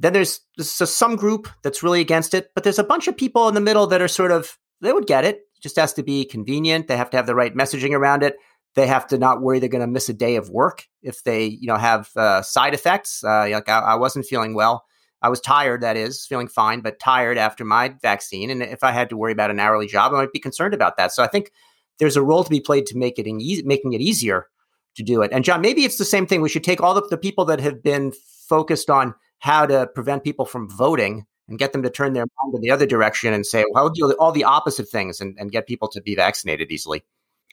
Then 0.00 0.14
there's, 0.14 0.40
some 0.58 1.16
group 1.16 1.48
that's 1.62 1.82
really 1.82 2.00
against 2.00 2.34
it, 2.34 2.50
but 2.54 2.64
there's 2.64 2.78
a 2.78 2.84
bunch 2.84 3.06
of 3.06 3.16
people 3.16 3.48
in 3.48 3.54
the 3.54 3.60
middle 3.60 3.86
that 3.86 4.02
are 4.02 4.08
sort 4.08 4.32
of 4.32 4.58
they 4.80 4.92
would 4.92 5.06
get 5.06 5.24
it. 5.24 5.36
it 5.36 5.62
just 5.62 5.76
has 5.76 5.92
to 5.94 6.02
be 6.02 6.24
convenient. 6.24 6.88
They 6.88 6.96
have 6.96 7.10
to 7.10 7.16
have 7.16 7.26
the 7.26 7.34
right 7.34 7.54
messaging 7.54 7.92
around 7.92 8.22
it. 8.22 8.36
They 8.74 8.86
have 8.86 9.06
to 9.08 9.18
not 9.18 9.42
worry 9.42 9.58
they're 9.58 9.68
going 9.68 9.80
to 9.80 9.86
miss 9.86 10.08
a 10.08 10.14
day 10.14 10.36
of 10.36 10.48
work 10.48 10.86
if 11.02 11.22
they 11.24 11.44
you 11.46 11.66
know 11.66 11.76
have 11.76 12.10
uh, 12.16 12.42
side 12.42 12.74
effects. 12.74 13.22
Uh, 13.22 13.48
like 13.50 13.68
I, 13.68 13.78
I 13.78 13.94
wasn't 13.96 14.26
feeling 14.26 14.54
well. 14.54 14.84
I 15.22 15.28
was 15.28 15.40
tired, 15.40 15.82
that 15.82 15.98
is, 15.98 16.24
feeling 16.24 16.48
fine, 16.48 16.80
but 16.80 16.98
tired 16.98 17.36
after 17.36 17.64
my 17.64 17.94
vaccine. 18.00 18.48
And 18.48 18.62
if 18.62 18.82
I 18.82 18.90
had 18.90 19.10
to 19.10 19.18
worry 19.18 19.32
about 19.32 19.50
an 19.50 19.60
hourly 19.60 19.86
job, 19.86 20.14
I 20.14 20.16
might 20.16 20.32
be 20.32 20.38
concerned 20.38 20.72
about 20.72 20.96
that. 20.96 21.12
So 21.12 21.22
I 21.22 21.26
think 21.26 21.52
there's 21.98 22.16
a 22.16 22.22
role 22.22 22.42
to 22.42 22.48
be 22.48 22.60
played 22.60 22.86
to 22.86 22.96
make 22.96 23.18
it 23.18 23.26
easy, 23.26 23.62
making 23.62 23.92
it 23.92 24.00
easier 24.00 24.46
to 24.96 25.02
do 25.02 25.20
it. 25.20 25.30
And 25.32 25.44
John, 25.44 25.60
maybe 25.60 25.84
it's 25.84 25.98
the 25.98 26.06
same 26.06 26.26
thing. 26.26 26.40
We 26.40 26.48
should 26.48 26.64
take 26.64 26.80
all 26.80 26.94
the, 26.94 27.06
the 27.10 27.18
people 27.18 27.44
that 27.46 27.60
have 27.60 27.82
been 27.82 28.12
focused 28.48 28.88
on 28.88 29.14
how 29.40 29.66
to 29.66 29.86
prevent 29.94 30.24
people 30.24 30.44
from 30.44 30.70
voting 30.70 31.26
and 31.48 31.58
get 31.58 31.72
them 31.72 31.82
to 31.82 31.90
turn 31.90 32.12
their 32.12 32.26
mind 32.42 32.54
in 32.54 32.60
the 32.60 32.70
other 32.70 32.86
direction 32.86 33.34
and 33.34 33.44
say, 33.44 33.64
well, 33.72 33.90
do 33.90 34.12
all 34.18 34.32
the 34.32 34.44
opposite 34.44 34.88
things 34.88 35.20
and, 35.20 35.36
and 35.38 35.50
get 35.50 35.66
people 35.66 35.88
to 35.88 36.00
be 36.00 36.14
vaccinated 36.14 36.70
easily. 36.70 37.02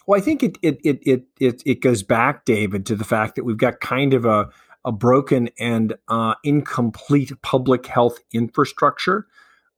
Well, 0.05 0.19
I 0.19 0.23
think 0.23 0.43
it 0.43 0.57
it 0.61 0.79
it 0.85 0.99
it 1.05 1.25
it, 1.39 1.63
it 1.65 1.81
goes 1.81 2.03
back, 2.03 2.45
David, 2.45 2.85
to 2.85 2.95
the 2.95 3.03
fact 3.03 3.35
that 3.35 3.43
we've 3.43 3.57
got 3.57 3.81
kind 3.81 4.13
of 4.13 4.25
a 4.25 4.49
a 4.85 4.91
broken 4.91 5.49
and 5.59 5.95
uh, 6.07 6.35
incomplete 6.45 7.33
public 7.41 7.87
health 7.87 8.19
infrastructure. 8.31 9.27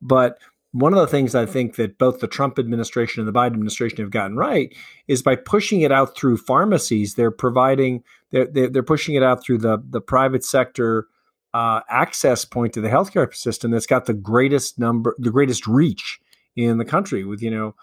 But 0.02 0.38
one 0.72 0.94
of 0.94 1.00
the 1.00 1.08
things 1.08 1.34
I 1.34 1.48
think 1.48 1.78
that 1.78 1.98
both 1.98 2.20
the 2.20 2.28
Trump 2.28 2.60
administration 2.60 3.22
and 3.22 3.28
the 3.28 3.38
Biden 3.38 3.54
administration 3.54 3.98
have 4.00 4.12
gotten 4.12 4.38
right 4.38 4.72
is 5.08 5.24
by 5.24 5.36
pushing 5.36 5.82
it 5.82 5.92
out 5.92 6.16
through 6.16 6.38
pharmacies, 6.38 7.16
they're 7.16 7.32
providing 7.32 8.04
they're 8.30 8.46
they're, 8.46 8.84
pushing 8.84 9.16
it 9.16 9.24
out 9.24 9.44
through 9.44 9.58
the 9.60 9.82
the 9.90 10.02
private 10.02 10.46
sector 10.46 11.08
uh, 11.54 11.82
access 11.90 12.46
point 12.46 12.74
to 12.74 12.82
the 12.82 12.90
healthcare 12.90 13.34
system 13.34 13.72
that's 13.72 13.88
got 13.88 14.06
the 14.06 14.14
greatest 14.14 14.80
number, 14.80 15.16
the 15.18 15.32
greatest 15.32 15.68
reach 15.68 16.20
in 16.56 16.78
the 16.78 16.86
country 16.86 17.24
with 17.24 17.42
you 17.42 17.52
know 17.52 17.76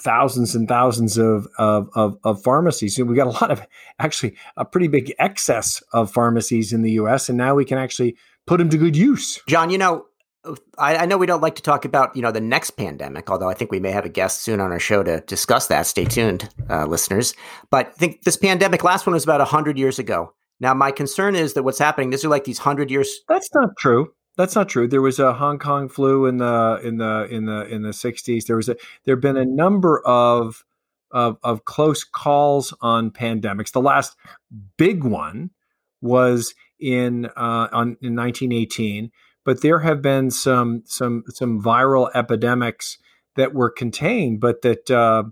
thousands 0.00 0.54
and 0.54 0.68
thousands 0.68 1.16
of, 1.16 1.48
of, 1.58 1.88
of, 1.94 2.16
of 2.24 2.42
pharmacies. 2.42 2.98
And 2.98 3.08
we 3.08 3.16
got 3.16 3.26
a 3.26 3.30
lot 3.30 3.50
of 3.50 3.66
actually 3.98 4.36
a 4.56 4.64
pretty 4.64 4.88
big 4.88 5.12
excess 5.18 5.82
of 5.92 6.12
pharmacies 6.12 6.72
in 6.72 6.82
the 6.82 6.92
U.S. 6.92 7.28
And 7.28 7.38
now 7.38 7.54
we 7.54 7.64
can 7.64 7.78
actually 7.78 8.16
put 8.46 8.58
them 8.58 8.68
to 8.70 8.76
good 8.76 8.96
use. 8.96 9.40
John, 9.48 9.70
you 9.70 9.78
know, 9.78 10.06
I, 10.76 10.96
I, 10.96 11.06
know 11.06 11.16
we 11.16 11.26
don't 11.26 11.40
like 11.40 11.54
to 11.54 11.62
talk 11.62 11.84
about 11.84 12.16
you 12.16 12.22
know 12.22 12.32
the 12.32 12.40
next 12.40 12.70
pandemic, 12.72 13.30
although 13.30 13.48
I 13.48 13.54
think 13.54 13.70
we 13.70 13.78
may 13.78 13.92
have 13.92 14.04
a 14.04 14.08
guest 14.08 14.42
soon 14.42 14.60
on 14.60 14.72
our 14.72 14.80
show 14.80 15.02
to 15.04 15.20
discuss 15.20 15.68
that. 15.68 15.86
Stay 15.86 16.04
tuned, 16.04 16.48
uh, 16.68 16.86
listeners. 16.86 17.34
But 17.70 17.88
I 17.88 17.90
think 17.92 18.22
this 18.22 18.36
pandemic, 18.36 18.82
last 18.82 19.06
one 19.06 19.14
was 19.14 19.22
about 19.22 19.40
hundred 19.46 19.78
years 19.78 20.00
ago. 20.00 20.34
Now, 20.62 20.74
my 20.74 20.92
concern 20.92 21.34
is 21.34 21.54
that 21.54 21.64
what's 21.64 21.80
happening. 21.80 22.10
These 22.10 22.24
are 22.24 22.28
like 22.28 22.44
these 22.44 22.58
hundred 22.58 22.88
years. 22.88 23.18
That's 23.28 23.52
not 23.52 23.70
true. 23.76 24.14
That's 24.36 24.54
not 24.54 24.68
true. 24.68 24.86
There 24.86 25.02
was 25.02 25.18
a 25.18 25.34
Hong 25.34 25.58
Kong 25.58 25.88
flu 25.88 26.24
in 26.26 26.36
the 26.36 26.80
in 26.84 26.98
the 26.98 27.26
in 27.28 27.46
the 27.46 27.66
in 27.66 27.82
the 27.82 27.90
60s. 27.90 28.46
There 28.46 28.56
was 28.56 28.68
a 28.68 28.76
there 29.04 29.16
have 29.16 29.20
been 29.20 29.36
a 29.36 29.44
number 29.44 30.00
of 30.06 30.64
of, 31.10 31.36
of 31.42 31.64
close 31.64 32.04
calls 32.04 32.72
on 32.80 33.10
pandemics. 33.10 33.72
The 33.72 33.82
last 33.82 34.16
big 34.78 35.02
one 35.02 35.50
was 36.00 36.54
in 36.78 37.26
uh, 37.26 37.68
on 37.72 37.96
in 38.00 38.14
1918, 38.14 39.10
but 39.44 39.62
there 39.62 39.80
have 39.80 40.00
been 40.00 40.30
some 40.30 40.84
some 40.86 41.24
some 41.28 41.60
viral 41.60 42.08
epidemics 42.14 42.98
that 43.34 43.52
were 43.52 43.68
contained, 43.68 44.40
but 44.40 44.62
that 44.62 44.88
uh, 44.92 45.24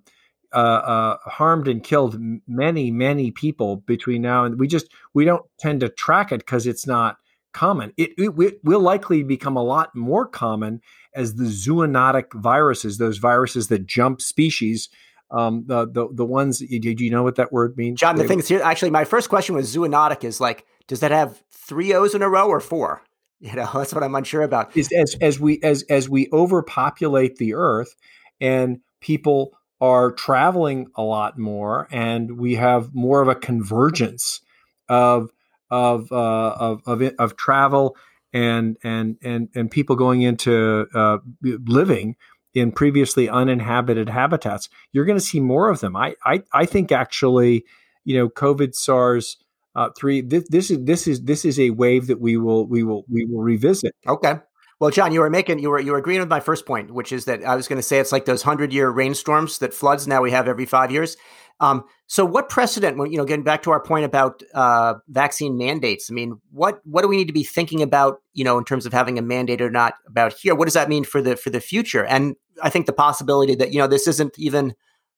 uh, 0.52 0.56
uh, 0.56 1.16
harmed 1.24 1.68
and 1.68 1.82
killed 1.84 2.18
many 2.46 2.90
many 2.90 3.30
people 3.30 3.76
between 3.76 4.22
now 4.22 4.44
and 4.44 4.58
we 4.58 4.66
just 4.66 4.88
we 5.14 5.24
don't 5.24 5.44
tend 5.58 5.80
to 5.80 5.88
track 5.88 6.32
it 6.32 6.38
because 6.38 6.66
it's 6.66 6.86
not 6.86 7.16
common. 7.52 7.92
It, 7.96 8.10
it, 8.16 8.60
will 8.64 8.80
likely 8.80 9.22
become 9.22 9.56
a 9.56 9.62
lot 9.62 9.94
more 9.94 10.26
common 10.26 10.80
as 11.14 11.34
the 11.34 11.44
zoonotic 11.44 12.32
viruses, 12.34 12.98
those 12.98 13.18
viruses 13.18 13.68
that 13.68 13.86
jump 13.86 14.20
species. 14.20 14.88
Um, 15.30 15.64
the, 15.66 15.86
the 15.86 16.08
the 16.12 16.24
ones 16.24 16.58
do 16.58 16.66
you 16.66 17.10
know 17.10 17.22
what 17.22 17.36
that 17.36 17.52
word 17.52 17.76
means? 17.76 18.00
John, 18.00 18.16
the 18.16 18.24
thing 18.24 18.40
is 18.40 18.48
here. 18.48 18.62
Actually, 18.62 18.90
my 18.90 19.04
first 19.04 19.28
question 19.28 19.54
was 19.54 19.74
zoonotic. 19.74 20.24
Is 20.24 20.40
like, 20.40 20.66
does 20.88 21.00
that 21.00 21.12
have 21.12 21.40
three 21.52 21.94
O's 21.94 22.16
in 22.16 22.22
a 22.22 22.28
row 22.28 22.48
or 22.48 22.60
four? 22.60 23.02
You 23.42 23.54
know, 23.54 23.70
that's 23.72 23.94
what 23.94 24.04
I'm 24.04 24.14
unsure 24.14 24.42
about. 24.42 24.76
Is 24.76 24.92
as 24.92 25.16
as 25.22 25.40
we 25.40 25.62
as 25.62 25.82
as 25.84 26.10
we 26.10 26.28
overpopulate 26.30 27.36
the 27.36 27.54
Earth, 27.54 27.96
and 28.38 28.80
people 29.00 29.56
are 29.80 30.12
traveling 30.12 30.88
a 30.94 31.02
lot 31.02 31.38
more, 31.38 31.88
and 31.90 32.38
we 32.38 32.56
have 32.56 32.94
more 32.94 33.22
of 33.22 33.28
a 33.28 33.34
convergence 33.34 34.40
of 34.88 35.30
of 35.70 36.10
uh, 36.12 36.50
of, 36.50 36.82
of, 36.86 37.02
of 37.18 37.36
travel 37.36 37.96
and 38.32 38.76
and 38.82 39.16
and 39.22 39.48
and 39.54 39.70
people 39.70 39.96
going 39.96 40.22
into 40.22 40.86
uh, 40.94 41.18
living 41.42 42.16
in 42.52 42.72
previously 42.72 43.28
uninhabited 43.28 44.08
habitats. 44.08 44.68
You're 44.92 45.04
going 45.04 45.18
to 45.18 45.24
see 45.24 45.40
more 45.40 45.70
of 45.70 45.80
them. 45.80 45.96
I 45.96 46.14
I, 46.24 46.42
I 46.52 46.66
think 46.66 46.92
actually, 46.92 47.64
you 48.04 48.16
know, 48.16 48.28
COVID 48.28 48.74
SARS. 48.74 49.36
Uh, 49.72 49.88
three. 49.96 50.20
This, 50.20 50.48
this 50.48 50.68
is 50.68 50.84
this 50.84 51.06
is 51.06 51.22
this 51.22 51.44
is 51.44 51.60
a 51.60 51.70
wave 51.70 52.08
that 52.08 52.20
we 52.20 52.36
will 52.36 52.66
we 52.66 52.82
will 52.82 53.04
we 53.08 53.24
will 53.24 53.40
revisit. 53.40 53.94
Okay. 54.04 54.40
Well, 54.80 54.90
John, 54.90 55.12
you 55.12 55.20
were 55.20 55.28
making 55.28 55.58
you 55.58 55.68
were 55.68 55.78
you 55.78 55.92
were 55.92 55.98
agreeing 55.98 56.20
with 56.20 56.30
my 56.30 56.40
first 56.40 56.64
point, 56.64 56.90
which 56.90 57.12
is 57.12 57.26
that 57.26 57.44
I 57.44 57.54
was 57.54 57.68
going 57.68 57.76
to 57.76 57.82
say 57.82 57.98
it's 57.98 58.12
like 58.12 58.24
those 58.24 58.42
hundred 58.42 58.72
year 58.72 58.88
rainstorms 58.88 59.58
that 59.58 59.74
floods 59.74 60.08
now 60.08 60.22
we 60.22 60.30
have 60.30 60.48
every 60.48 60.64
five 60.64 60.90
years. 60.90 61.18
Um, 61.60 61.84
so, 62.06 62.24
what 62.24 62.48
precedent? 62.48 62.96
You 63.12 63.18
know, 63.18 63.26
getting 63.26 63.44
back 63.44 63.62
to 63.64 63.72
our 63.72 63.82
point 63.82 64.06
about 64.06 64.42
uh, 64.54 64.94
vaccine 65.08 65.58
mandates. 65.58 66.10
I 66.10 66.14
mean, 66.14 66.40
what 66.50 66.80
what 66.84 67.02
do 67.02 67.08
we 67.08 67.18
need 67.18 67.26
to 67.26 67.34
be 67.34 67.44
thinking 67.44 67.82
about? 67.82 68.22
You 68.32 68.44
know, 68.44 68.56
in 68.56 68.64
terms 68.64 68.86
of 68.86 68.94
having 68.94 69.18
a 69.18 69.22
mandate 69.22 69.60
or 69.60 69.70
not 69.70 69.94
about 70.06 70.32
here. 70.32 70.54
What 70.54 70.64
does 70.64 70.74
that 70.74 70.88
mean 70.88 71.04
for 71.04 71.20
the 71.20 71.36
for 71.36 71.50
the 71.50 71.60
future? 71.60 72.06
And 72.06 72.36
I 72.62 72.70
think 72.70 72.86
the 72.86 72.94
possibility 72.94 73.54
that 73.56 73.74
you 73.74 73.78
know 73.78 73.86
this 73.86 74.08
isn't 74.08 74.38
even 74.38 74.72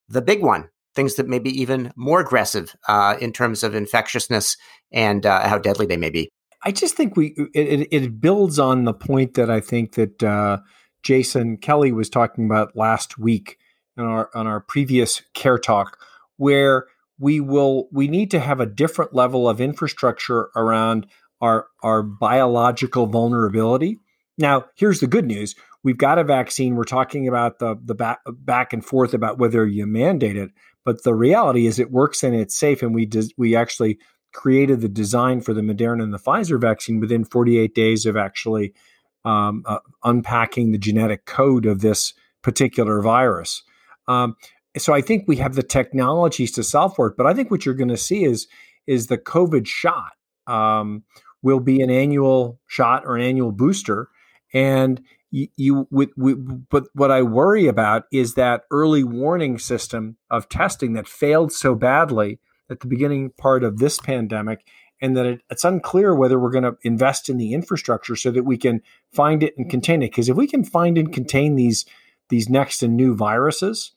the 0.09 0.23
big 0.23 0.43
one. 0.43 0.71
Things 0.95 1.15
that 1.15 1.29
may 1.29 1.39
be 1.39 1.51
even 1.61 1.93
more 1.97 2.21
aggressive 2.21 2.75
uh, 2.89 3.17
in 3.21 3.33
terms 3.33 3.63
of 3.63 3.75
infectiousness 3.75 4.57
and 4.93 5.25
uh, 5.25 5.49
how 5.49 5.57
deadly 5.57 5.87
they 5.87 5.97
may 5.97 6.11
be. 6.11 6.31
I 6.65 6.71
just 6.71 6.97
think 6.97 7.17
we 7.17 7.35
it, 7.55 7.89
it 7.91 8.21
builds 8.21 8.59
on 8.59 8.85
the 8.85 8.95
point 8.95 9.35
that 9.35 9.51
I 9.51 9.61
think 9.61 9.95
that 9.95 10.23
uh, 10.23 10.59
Jason 11.03 11.57
Kelly 11.57 11.93
was 11.93 12.09
talking 12.09 12.45
about 12.45 12.77
last 12.77 13.19
week 13.19 13.59
on 13.99 14.07
our 14.07 14.31
on 14.35 14.47
our 14.47 14.61
previous 14.61 15.23
care 15.35 15.59
talk 15.59 15.99
where 16.37 16.87
we 17.19 17.41
will 17.41 17.89
we 17.93 18.09
need 18.09 18.31
to 18.31 18.41
have 18.41 18.61
a 18.61 18.67
different 18.67 19.15
level 19.15 19.49
of 19.49 19.61
infrastructure 19.61 20.51
around 20.57 21.07
our 21.41 21.67
our 21.83 22.03
biological 22.03 23.07
vulnerability. 23.07 23.99
Now, 24.39 24.67
here's 24.77 25.01
the 25.01 25.07
good 25.07 25.27
news. 25.27 25.55
We've 25.85 25.99
got 25.99 26.19
a 26.19 26.25
vaccine. 26.25 26.77
We're 26.77 26.85
talking 26.85 27.29
about 27.29 27.59
the 27.59 27.77
the 27.83 27.95
back, 27.95 28.21
back 28.27 28.73
and 28.73 28.85
forth 28.85 29.15
about 29.15 29.39
whether 29.39 29.67
you 29.67 29.87
mandate 29.87 30.37
it, 30.37 30.51
but 30.85 31.03
the 31.03 31.15
reality 31.15 31.67
is 31.67 31.79
it 31.79 31.91
works 31.91 32.23
and 32.23 32.35
it's 32.35 32.57
safe 32.57 32.83
and 32.83 32.95
we 32.95 33.07
des, 33.07 33.29
we 33.37 33.57
actually 33.57 33.99
created 34.33 34.81
the 34.81 34.89
design 34.89 35.41
for 35.41 35.55
the 35.55 35.61
Moderna 35.61 36.03
and 36.03 36.13
the 36.13 36.19
Pfizer 36.19 36.61
vaccine 36.61 37.01
within 37.01 37.25
48 37.25 37.75
days 37.75 38.07
of 38.07 38.17
actually 38.17 38.75
um, 39.25 39.63
uh, 39.67 39.79
unpacking 40.05 40.73
the 40.73 40.79
genetic 40.79 41.27
code 41.27 41.67
of 41.67 41.81
this 41.81 42.15
particular 42.43 43.01
virus. 43.01 43.63
Um, 44.09 44.37
so 44.77 44.95
I 44.95 45.01
think 45.01 45.25
we 45.27 45.37
have 45.37 45.55
the 45.55 45.63
technologies 45.63 46.51
to 46.53 46.63
solve 46.63 46.97
for 46.97 47.09
it. 47.09 47.17
But 47.17 47.27
I 47.27 47.35
think 47.35 47.51
what 47.51 47.65
you're 47.65 47.75
going 47.75 47.89
to 47.89 47.97
see 47.97 48.25
is 48.25 48.49
is 48.87 49.07
the 49.07 49.19
COVID 49.19 49.67
shot 49.67 50.13
um, 50.49 51.05
will 51.43 51.61
be 51.61 51.81
an 51.83 51.91
annual 51.91 52.59
shot 52.67 53.05
or 53.07 53.17
an 53.17 53.23
annual 53.23 53.53
booster, 53.53 54.09
and 54.53 55.01
you, 55.31 55.49
you 55.57 55.89
with, 55.91 56.11
with, 56.17 56.69
but 56.69 56.85
what 56.95 57.11
I 57.11 57.23
worry 57.23 57.67
about 57.67 58.05
is 58.13 58.35
that 58.35 58.63
early 58.71 59.05
warning 59.05 59.59
system 59.59 60.17
of 60.31 60.49
testing 60.49 60.95
that 60.95 61.07
failed 61.07 61.53
so 61.53 61.75
badly 61.75 62.41
at 62.73 62.81
the 62.81 62.89
beginning 62.89 63.31
part 63.39 63.63
of 63.63 63.79
this 63.79 63.99
pandemic 64.01 64.67
and 65.01 65.17
that 65.17 65.27
it, 65.27 65.41
it's 65.51 65.65
unclear 65.65 66.15
whether 66.15 66.39
we're 66.39 66.51
going 66.51 66.65
to 66.65 66.77
invest 66.83 67.29
in 67.29 67.37
the 67.37 67.53
infrastructure 67.53 68.17
so 68.17 68.31
that 68.31 68.45
we 68.45 68.57
can 68.57 68.81
find 69.13 69.43
it 69.43 69.55
and 69.57 69.71
contain 69.71 70.03
it. 70.03 70.11
Because 70.11 70.29
if 70.29 70.37
we 70.37 70.47
can 70.47 70.65
find 70.65 70.99
and 70.99 71.13
contain 71.13 71.57
these 71.57 71.85
these 72.29 72.49
next 72.49 72.83
and 72.83 72.97
new 72.97 73.15
viruses 73.15 73.93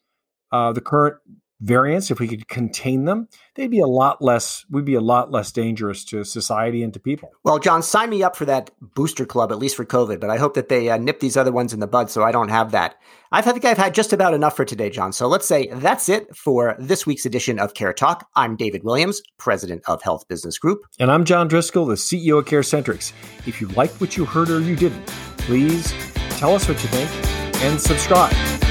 uh, 0.52 0.72
the 0.72 0.82
current 0.82 1.18
variants, 1.62 2.12
if 2.12 2.20
we 2.20 2.28
could 2.28 2.48
contain 2.48 3.06
them, 3.06 3.28
they'd 3.56 3.72
be 3.72 3.80
a 3.80 3.88
lot 3.88 4.22
less. 4.22 4.66
We'd 4.70 4.86
be 4.86 4.96
a 4.96 5.02
lot 5.02 5.32
less 5.32 5.52
dangerous 5.52 6.04
to 6.06 6.24
society 6.24 6.84
and 6.84 6.94
to 6.94 7.00
people. 7.00 7.32
Well, 7.44 7.60
John, 7.60 7.82
sign 7.82 8.10
me 8.10 8.24
up 8.24 8.36
for 8.36 8.46
that 8.46 8.72
booster 8.82 9.26
club, 9.26 9.52
at 9.52 9.58
least 9.58 9.76
for 9.76 9.86
COVID. 9.86 10.20
But 10.20 10.30
I 10.30 10.38
hope 10.38 10.54
that 10.56 10.70
they 10.70 10.90
uh, 10.90 10.98
nip 10.98 11.20
these 11.20 11.38
other 11.38 11.52
ones 11.52 11.74
in 11.74 11.80
the 11.80 11.88
bud, 11.88 12.10
so 12.10 12.24
I 12.24 12.32
don't 12.32 12.50
have 12.50 12.72
that. 12.72 12.96
I 13.32 13.42
think 13.42 13.66
I've 13.66 13.78
had 13.78 13.94
just 13.94 14.14
about 14.14 14.34
enough 14.34 14.56
for 14.56 14.66
today, 14.66 14.90
John. 14.90 15.12
So 15.12 15.28
let's 15.28 15.48
say 15.48 15.68
that's 15.68 16.10
it 16.10 16.36
for 16.36 16.76
this 16.80 17.06
week's 17.06 17.26
edition 17.26 17.60
of 17.60 17.74
Care 17.74 17.94
Talk. 17.94 18.28
I'm 18.36 18.56
David 18.56 18.84
Williams, 18.84 19.22
president 19.38 19.84
of 19.88 20.02
Health 20.02 20.28
Business 20.28 20.58
Group, 20.58 20.82
and 21.00 21.12
I'm 21.12 21.26
John 21.26 21.48
Driscoll, 21.48 21.86
the 21.86 21.96
CEO 21.96 22.40
of 22.40 22.46
CareCentrix. 22.46 23.12
If 23.46 23.60
you 23.60 23.68
liked 23.70 24.00
what 24.00 24.16
you 24.16 24.26
heard 24.26 24.50
or 24.50 24.60
you 24.60 24.76
didn't, 24.76 25.06
please 25.38 25.94
tell 26.32 26.54
us 26.54 26.68
what 26.68 26.82
you 26.82 26.90
think 26.90 27.62
and 27.64 27.80
subscribe. 27.80 28.65